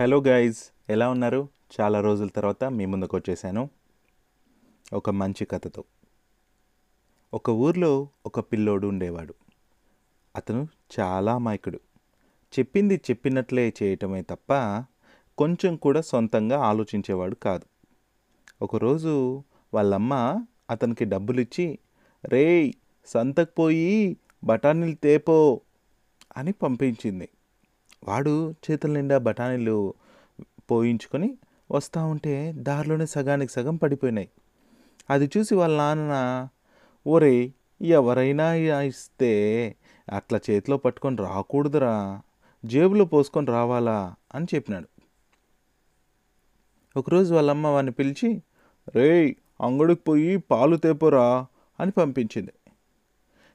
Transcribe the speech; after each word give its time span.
Hello 0.00 0.22
guys 0.26 0.58
ఎలా 0.90 1.10
ఉన్నారు? 1.10 1.48
చాలా 1.80 2.00
రోజుల 2.00 2.26
తర్వాత 2.26 2.64
మీ 2.64 2.86
ముందుకు 2.86 3.16
వచ్చేసాను. 3.16 3.70
ఒక 4.92 5.10
మంచి 5.10 5.44
కథతో. 5.44 5.84
ఒక 7.34 7.50
ఊర్లో 7.50 8.08
ఒక 8.26 8.40
పిల్లోడు 8.40 8.86
ఉండేవాడు. 8.86 9.34
అతను 10.36 10.68
చాలా 11.00 11.38
మాయకుడు. 11.38 11.80
చెప్పింది 12.58 12.96
చెప్పినట్లే 12.96 13.74
చేయటమే 13.82 14.22
తప్ప 14.22 14.52
కొంచెం 15.38 15.76
కూడా 15.76 16.00
సొంతంగా 16.00 16.58
ఆలోచించేవాడు 16.58 17.34
కాదు. 17.34 17.64
ఒకరోజు 18.62 19.44
వాళ్ళమ్మ 19.74 20.44
అతనికి 20.70 21.04
డబ్బులిచ్చి 21.04 21.78
రేయ్ 22.24 22.72
సంతకు 23.06 23.50
పోయి 23.58 24.16
బఠానీలు 24.44 24.94
తేపో 24.94 25.60
అని 26.36 26.52
పంపించింది. 26.52 27.28
వాడు 28.04 28.54
చేతుల 28.70 28.92
నిండా 28.92 29.18
బఠానీలు 29.18 29.94
పోయించుకొని 30.70 31.38
వస్తూ 31.70 32.06
ఉంటే 32.06 32.52
దారిలోనే 32.56 33.06
సగానికి 33.06 33.52
సగం 33.52 33.76
పడిపోయినాయి. 33.76 34.28
అది 35.10 35.30
చూసి 35.36 35.54
వాళ్ళ 35.54 35.78
నాన్న 35.78 36.48
ఓరే 37.06 37.52
ఎవరైనా 37.82 38.54
ఇస్తే 38.80 39.32
అట్లా 40.12 40.40
చేతిలో 40.50 40.76
పట్టుకొని 40.76 41.16
రాకూడదురా 41.16 42.20
జేబులో 42.64 43.04
పోసుకొని 43.04 43.46
రావాలా? 43.46 44.14
అని 44.34 44.46
చెప్పినాడు. 44.54 44.88
ఒకరోజు 46.96 47.34
వాళ్ళమ్మ 47.34 47.66
వాడిని 47.66 47.92
పిలిచి 47.92 48.42
రేయ్ 48.96 49.34
అంగడికి 49.60 50.00
పోయి 50.00 50.36
పాలు 50.36 50.76
తేపోరా 50.76 51.46
అని 51.80 51.90
పంపించింది. 51.90 52.52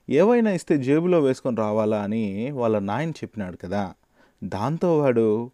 ఏవైనా 0.10 0.52
ఇస్తే 0.52 0.78
జేబులో 0.78 1.22
వేసుకొని 1.22 1.58
రావాలా 1.58 2.02
అని 2.02 2.52
వాళ్ళ 2.52 2.80
నాయన 2.80 3.10
చెప్పినాడు 3.10 3.58
కదా. 3.58 3.94
దాంతో 4.44 4.98
వాడు 5.00 5.52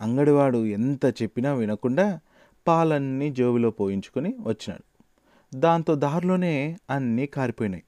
అంగడివాడు 0.00 0.66
ఎంత 0.66 1.22
చెప్పినా 1.22 1.54
వినకుండా 1.54 2.20
పాలన్నీ 2.68 3.30
జేబులో 3.30 3.70
పోయించుకొని 3.70 4.34
వచ్చినాడు. 4.40 5.04
దాంతో 5.58 5.94
దారిలోనే 5.94 6.78
అన్నీ 6.90 7.26
కారిపోయినాయి. 7.26 7.82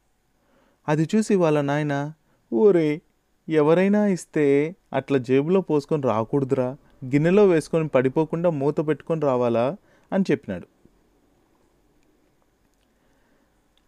అది 0.88 1.08
చూసి 1.16 1.34
వాళ్ళ 1.34 1.60
నాయన 1.60 2.12
ఊరే 2.52 3.00
ఎవరైనా 3.48 4.06
ఇస్తే 4.06 4.76
అట్లా 4.92 5.18
జేబులో 5.18 5.60
పోసుకొని 5.60 6.02
రాకూడదురా. 6.02 6.76
గిన్నెలో 7.04 7.46
వేసుకొని 7.46 7.88
పడిపోకుండా 7.88 8.50
మూత 8.50 8.78
పెట్టుకొని 8.78 9.20
రావాలా? 9.20 9.76
అని 10.12 10.24
చెప్పినాడు. 10.30 10.66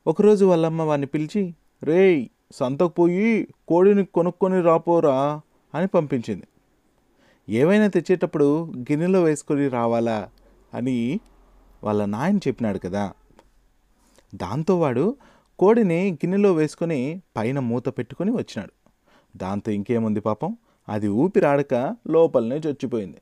ఒకరోజు 0.06 0.44
వాళ్ళమ్మ 0.44 0.82
వాడిని 0.82 1.06
పిలిచి 1.06 1.54
రేయ్ 1.82 2.26
సంతకు 2.52 2.88
పోయి 2.88 3.48
కోడిని 3.68 4.04
కొనుక్కొని 4.04 4.62
రాపోరా. 4.62 5.40
అని 5.74 5.86
పంపించింది. 5.86 6.44
ఏవైనా 7.48 7.86
తెచ్చేటప్పుడు 7.86 8.72
గిన్నెలో 8.76 9.22
వేసుకొని 9.22 9.68
రావాలా 9.68 10.28
అని 10.74 11.20
వాళ్ళ 11.84 12.04
నాయన 12.04 12.36
చెప్పినాడు 12.36 12.78
కదా. 12.78 13.12
దాంతో 14.34 14.80
వాడు 14.80 15.16
కోడిని 15.58 16.12
గిన్నెలో 16.12 16.52
వేసుకొని 16.52 17.22
పైన 17.36 17.58
మూత 17.58 17.88
పెట్టుకొని 17.88 18.30
వచ్చినాడు. 18.30 18.72
దాంతో 19.36 19.72
ఇంకేముంది 19.72 20.20
పాపం? 20.20 20.56
అది 20.88 21.08
ఊపిరాడక 21.08 21.96
లోపలనే 22.08 22.56
చచ్చిపోయింది. 22.56 23.16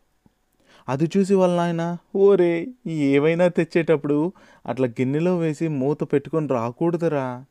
అది 0.89 1.11
చూసి 1.17 1.35
వాళ్ళ 1.35 1.57
నాయన 1.57 1.97
ఓరే 2.17 2.69
ఏవైనా 2.87 3.49
తెచ్చేటప్పుడు 3.49 4.33
అట్లా 4.67 4.87
గిన్నెలో 4.87 5.39
వేసి 5.39 5.69
మూత 5.69 6.03
పెట్టుకొని 6.03 6.49
రాకూడదురా. 6.49 7.45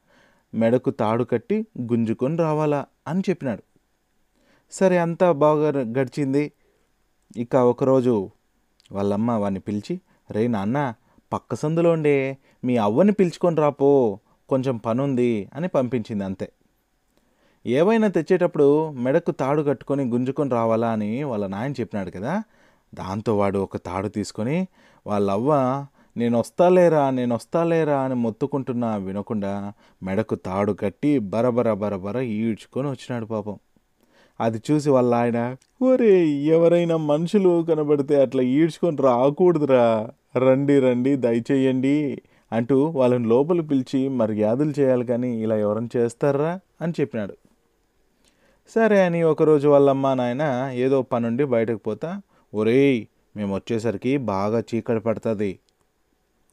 మెడకు 0.53 0.89
తాడు 0.89 1.23
కట్టి 1.23 1.67
గుంజుకొని 1.81 2.37
రావాలా 2.37 2.85
అని 3.07 3.21
చెప్పినాడు. 3.29 3.63
సరే 4.71 4.97
అంతా 4.97 5.31
బాగా 5.31 5.69
గడిచింది. 5.69 6.51
ఇక 7.37 7.55
ఒకరోజు 7.55 8.29
వాళ్ళమ్మ 8.91 9.31
వాడిని 9.31 9.59
పిలిచి 9.59 10.01
రే 10.31 10.47
నాన్న 10.47 10.93
పక్క 11.33 11.55
సందులో 11.55 11.91
ఉండే 11.91 12.37
మీ 12.63 12.77
అవ్వని 12.77 13.11
పిలుచుకొని 13.11 13.55
రాపో 13.55 13.89
కొంచెం 14.49 14.77
పనుంది 14.77 15.49
అని 15.55 15.67
పంపించింది 15.67 16.23
అంతే. 16.23 16.47
ఏవైనా 17.65 18.07
తెచ్చేటప్పుడు 18.07 18.89
మెడకు 18.91 19.31
తాడు 19.31 19.61
కట్టుకొని 19.61 20.03
గుంజుకొని 20.03 20.49
రావాలా 20.49 20.91
అని 20.91 21.23
వాళ్ళ 21.23 21.47
నాయన 21.47 21.71
చెప్పినాడు 21.71 22.11
కదా. 22.11 22.43
దాంతో 22.93 23.37
వాడు 23.37 23.59
ఒక 23.59 23.77
తాడు 23.77 24.07
తీసుకొని 24.07 24.67
వాళ్ళవ్వ 25.07 25.51
నేను 26.17 26.39
వస్తాలేరా 26.39 27.09
నేను 27.09 27.35
వస్తాలేరా 27.35 27.99
అని 28.01 28.15
మొత్తుకుంటున్నా 28.15 28.95
వినకుండా 28.95 29.73
మెడకు 30.03 30.35
తాడు 30.35 30.73
కట్టి 30.73 31.19
బరబర 31.19 31.73
బరబర 31.73 32.17
ఈడ్చుకొని 32.19 32.89
వచ్చినాడు 32.89 33.25
పాపం. 33.25 33.57
అది 34.41 34.61
చూసి 34.71 34.89
వాళ్ళ 34.89 35.15
ఆయన 35.15 35.55
ఒరే 35.81 36.27
ఎవరైనా 36.27 36.97
మనుషులు 36.97 37.65
కనబడితే 37.69 38.21
అట్లా 38.21 38.41
ఈడ్చుకొని 38.41 38.97
రాకూడదురా. 38.97 40.09
రండి 40.37 40.79
రండి 40.79 41.15
దయచేయండి 41.15 42.21
అంటూ 42.51 42.85
వాళ్ళని 42.85 43.27
లోపల 43.27 43.61
పిలిచి 43.61 44.07
మర్యాదలు 44.07 44.73
చేయాలి 44.79 45.05
కానీ 45.05 45.43
ఇలా 45.43 45.55
ఎవరైనా 45.55 45.87
చేస్తారా? 45.97 46.59
అని 46.81 46.93
చెప్పినాడు. 46.99 47.33
సరే 48.69 49.05
అని 49.05 49.23
ఒకరోజు 49.23 49.67
వాళ్ళమ్మ 49.67 50.13
నాయన 50.13 50.71
ఏదో 50.73 51.01
పనుండి 51.01 51.43
బయటకు 51.43 51.77
పోతా 51.77 52.21
ఒరేయ్ 52.53 53.05
మేము 53.35 53.55
వచ్చేసరికి 53.55 54.17
బాగా 54.17 54.59
చీకటి 54.59 54.99
పడుతుంది. 54.99 55.59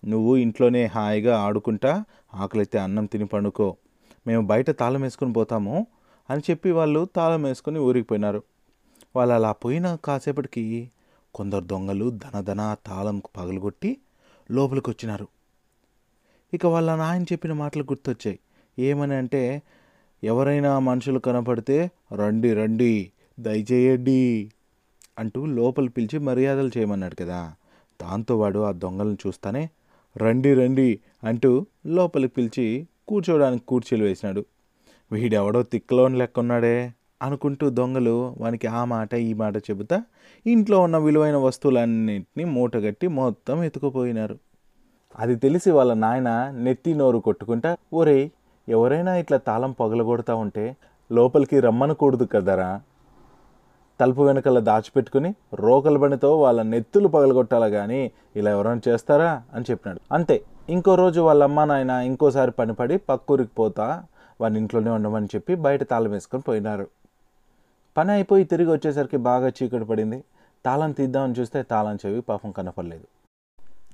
నువ్వు 0.06 0.37
ఇంట్లోనే 0.37 0.87
హాయిగా 0.87 1.38
ఆడుకుంటా 1.38 2.05
ఆకలితే 2.34 2.78
అన్నం 2.78 3.06
తిని 3.06 3.26
పండుకో. 3.26 3.76
మేము 4.26 4.47
బయట 4.47 4.70
తాళం 4.70 5.03
వేసుకుని 5.03 5.32
పోతాము. 5.32 5.87
అని 6.31 6.43
చెప్పి 6.50 6.71
వాళ్ళు 6.71 7.09
తాళం 7.16 7.43
వేసుకొని 7.43 7.78
ఊరికి 7.78 8.06
పోయినారు. 8.06 8.43
వాళ్ళు 9.16 9.34
అలా 9.34 9.53
పోయిన 9.53 9.97
కాసేపటికి 10.05 10.91
కొందరు 11.34 11.61
దొంగలు 11.61 12.11
ధనధన 12.11 12.77
తాళం 12.87 13.22
పగలగొట్టి 13.37 13.97
లోపలికి 14.50 14.91
వచ్చినారు. 14.91 15.28
ఇక 16.55 16.67
వాళ్ళ 16.67 16.94
నాయన 16.94 17.22
చెప్పిన 17.22 17.53
మాటలు 17.53 17.83
గుర్తొచ్చాయి. 17.83 18.38
ఏమని 18.78 19.15
అంటే 19.15 19.62
ఎవరైనా 20.25 20.78
మనుషులు 20.78 21.19
కనపడితే 21.19 21.91
రండి 22.12 22.55
రండి 22.55 23.12
దయచేయండి 23.41 24.53
అంటూ 25.19 25.47
లోపల 25.47 25.88
పిలిచి 25.88 26.19
మర్యాదలు 26.19 26.71
చేయమన్నాడు 26.78 27.15
కదా. 27.15 27.55
దాంతో 28.03 28.38
వాడు 28.38 28.59
ఆ 28.59 28.72
దొంగలను 28.72 29.19
చూస్తానే 29.27 29.71
రండి 30.17 30.55
రండి 30.55 31.00
అంటూ 31.25 31.67
లోపలికి 31.87 32.34
పిలిచి 32.34 32.87
కూర్చోవడానికి 33.09 33.67
కూర్చీలు 33.67 34.05
వేసినాడు. 34.05 34.44
వీడెవడో 35.12 35.62
తిక్కలోని 35.62 36.19
లెక్క 36.19 36.38
ఉన్నాడే 36.38 36.92
అనుకుంటూ 37.22 37.70
దొంగలు 37.70 38.34
వానికి 38.38 38.66
ఆ 38.66 38.84
మాట 38.84 39.14
ఈ 39.14 39.34
మాట 39.34 39.56
చెబుతా 39.56 40.02
ఇంట్లో 40.46 40.80
ఉన్న 40.80 40.96
విలువైన 40.96 41.36
వస్తువులన్నింటినీ 41.36 42.44
మూటగట్టి 42.44 43.08
మొత్తం 43.08 43.64
ఎత్తుకుపోయినారు. 43.64 44.38
అది 45.19 45.36
తెలిసి 45.36 45.70
వాళ్ళ 45.70 45.94
నాయన 45.94 46.50
నెత్తి 46.52 46.94
నోరు 46.94 47.19
కొట్టుకుంటా 47.19 47.76
ఒరేయ్ 47.92 48.30
ఎవరైనా 48.69 49.16
ఇట్లా 49.16 49.38
తాళం 49.38 49.72
పగలగొడతా 49.72 50.34
ఉంటే 50.34 50.76
లోపలికి 51.12 51.60
రమ్మనకూడదు 51.60 52.25
కదరా? 52.25 52.80
తలుపు 54.00 54.22
వెనకాల 54.22 54.58
దాచిపెట్టుకుని 54.58 55.34
రోకల 55.54 55.96
బండితో 55.96 56.40
వాళ్ళ 56.40 56.62
నెత్తులు 56.62 57.08
పగలగొట్టాలా 57.08 57.69
కానీ 57.69 58.10
ఇలా 58.36 58.50
ఎవరైనా 58.50 58.80
చేస్తారా 58.88 59.42
అని 59.54 59.64
చెప్పినాడు. 59.70 60.00
అంతే. 60.12 60.42
ఇంకో 60.70 60.94
రోజు 60.94 61.20
వాళ్ళ 61.20 61.42
అమ్మ 61.42 61.64
నాయన 61.64 61.90
ఇంకోసారి 61.90 62.50
పనిపడి 62.50 62.96
పక్కూరికి 62.98 63.50
పోతా 63.58 64.02
వాళ్ళ 64.41 64.56
ఇంట్లోనే 64.56 64.91
ఉండమని 64.91 65.26
చెప్పి 65.26 65.54
బయట 65.54 65.82
తాళం 65.82 66.10
వేసుకొని 66.10 66.43
పోయినారు. 66.43 66.87
పని 67.97 68.12
అయిపోయి 68.12 68.44
తిరిగి 68.44 68.72
వచ్చేసరికి 68.72 69.16
బాగా 69.16 69.49
చీకటి 69.49 69.84
పడింది. 69.84 70.25
తాళం 70.65 70.93
తీద్దామని 70.93 71.32
చూస్తే 71.32 71.62
తాళం 71.62 71.99
చెవి 72.06 72.21
పాపం 72.21 72.50
కనపడలేదు. 72.50 73.04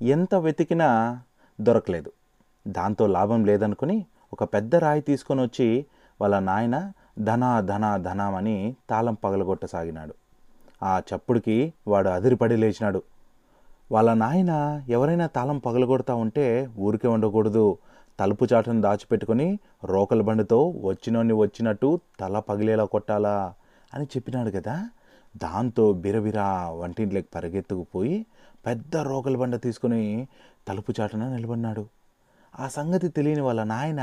ఎంత 0.05 0.35
వెతికినా 0.35 1.21
దొరకలేదు. 1.61 2.13
దాంతో 2.69 3.07
లాభం 3.07 3.45
లేదనుకుని 3.45 4.07
ఒక 4.33 4.45
పెద్ద 4.45 4.77
రాయి 4.77 5.01
తీసుకొని 5.01 5.43
వచ్చి 5.43 5.87
వాళ్ళ 6.21 6.39
నాయన 6.39 6.93
ధనా 7.19 7.61
ధనా 7.61 7.97
ధనమని 7.97 8.77
తాళం 8.91 9.15
పగలగొట్టసాగినాడు. 9.15 10.15
ఆ 10.83 11.03
చప్పుడుకి 11.15 11.73
వాడు 11.89 12.09
అదిరిపడి 12.09 12.57
లేచినాడు. 12.57 13.03
వాళ్ళ 13.93 14.15
నాయన 14.15 14.83
ఎవరైనా 14.89 15.27
తాళం 15.27 15.59
పగలగొడతా 15.59 16.15
ఉంటే 16.15 16.69
ఊరికే 16.79 17.09
ఉండకూడదు. 17.09 17.79
తలుపు 18.19 18.45
చాటును 18.53 18.81
దాచిపెట్టుకొని 18.81 19.49
రోకల 19.85 20.21
బండితో 20.21 20.59
వచ్చినోని 20.83 21.33
వచ్చినట్టు 21.33 21.89
తల 22.21 22.39
పగిలేలా 22.49 22.85
కొట్టాలా 22.85 23.35
అని 23.95 24.05
చెప్పినాడు 24.05 24.51
కదా. 24.51 24.77
దాంతో 25.37 25.93
బిరబిరా 26.03 26.47
వంటింట్లోకి 26.81 27.29
పరిగెత్తుకుపోయి 27.35 28.17
పెద్ద 28.67 28.97
రోకల 29.11 29.37
బండ 29.37 29.55
తీసుకుని 29.63 30.03
తలుపు 30.69 30.91
చాటున 31.01 31.25
నిలబడినాడు. 31.29 31.85
ఆ 32.55 32.67
సంగతి 32.69 33.09
తెలియని 33.09 33.41
వాళ్ళ 33.41 33.63
నాయన 33.65 34.03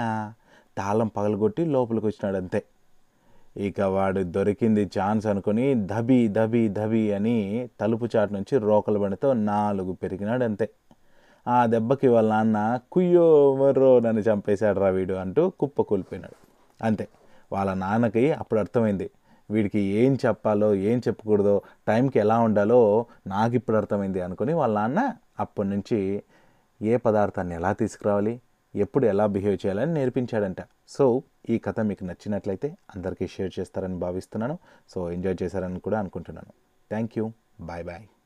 తాళం 0.78 1.08
పగలగొట్టి 1.08 1.66
లోపలికి 1.66 2.06
వచ్చినాడు 2.06 2.38
అంతే 2.38 2.60
ఇక 3.68 3.82
వాడు 3.96 4.22
దొరికింది 4.36 4.84
ఛాన్స్ 4.98 5.26
అనుకుని 5.28 5.66
దబి 5.86 6.20
దబి 6.28 6.62
దబి 6.70 7.02
అని 7.14 7.38
తలుపు 7.80 8.06
చాటు 8.16 8.32
నుంచి 8.34 8.54
రోకల 8.68 8.98
బండితో 8.98 9.34
నాలుగు 9.34 9.94
పెరిగినాడు 9.94 10.44
అంతే 10.44 10.68
ఆ 11.48 11.66
దెబ్బకి 11.66 12.08
వాళ్ళ 12.08 12.30
నాన్న 12.30 12.80
కుయ్యో 12.92 13.56
మర్రో 13.56 14.00
నన్ను 14.00 14.22
చంపేశాడు 14.22 14.80
రా 14.80 14.88
వీడు 14.88 15.14
అంటూ 15.14 15.50
కుప్ప 15.50 15.82
కూలిపోయినాడు 15.82 16.36
అంతే. 16.84 17.08
వాళ్ళ 17.52 17.74
నాన్నకి 17.74 18.32
అప్పుడు 18.32 18.60
అర్థమైంది. 18.60 19.10
వీడికి 19.52 19.80
ఏం 19.80 20.18
చెప్పాలో 20.26 20.76
ఏం 20.76 21.02
చెప్పకూడదో 21.08 21.62
టైంకి 21.88 22.20
ఎలా 22.20 22.40
ఉండాలో 22.40 23.06
నాకు 23.28 23.56
ఇప్పుడు 23.56 23.78
అర్థమైంది 23.78 24.22
అనుకుని 24.22 24.54
వాళ్ళ 24.54 24.76
నాన్న 24.80 25.14
అప్పటి 25.40 25.68
నుంచి 25.68 26.24
ఏ 26.82 26.98
పదార్థాన్ని 26.98 27.56
ఎలా 27.56 27.74
తీసుకురావాలి 27.74 28.42
ఎప్పుడు 28.76 29.06
ఎలా 29.06 29.26
బిహేవ్ 29.26 29.54
చేయాలని 29.54 29.94
నేర్పించాడంట. 29.94 30.58
సో 30.88 31.24
ఈ 31.50 31.58
కథ 31.58 31.80
మీకు 31.80 32.04
నచ్చినట్లయితే 32.04 32.78
అందరికీ 32.96 33.28
షేర్ 33.28 33.60
చేస్తారని 33.60 34.00
భావిస్తున్నాను. 34.00 34.58
సో 34.90 35.12
ఎంజాయ్ 35.12 35.44
చేశారని 35.44 35.80
కూడా 35.80 36.00
అనుకుంటున్నాను. 36.00 36.54
Thank 36.90 37.12
you. 37.18 37.32
Bye 37.62 37.84
bye. 37.84 38.21